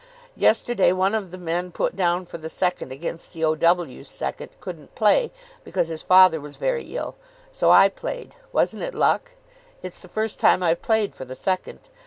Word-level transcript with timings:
Yesterday 0.35 0.91
one 0.93 1.13
of 1.13 1.29
the 1.29 1.37
men 1.37 1.71
put 1.71 1.95
down 1.95 2.25
for 2.25 2.39
the 2.39 2.49
second 2.49 2.91
against 2.91 3.33
the 3.33 3.43
O.W.'s 3.45 4.09
second 4.09 4.49
couldn't 4.59 4.95
play 4.95 5.31
because 5.63 5.89
his 5.89 6.01
father 6.01 6.41
was 6.41 6.57
very 6.57 6.95
ill, 6.97 7.15
so 7.51 7.69
I 7.69 7.87
played. 7.87 8.33
Wasn't 8.51 8.81
it 8.81 8.95
luck? 8.95 9.33
It's 9.83 9.99
the 9.99 10.09
first 10.09 10.39
time 10.39 10.63
I've 10.63 10.81
played 10.81 11.13
for 11.13 11.25
the 11.25 11.35
second. 11.35 11.91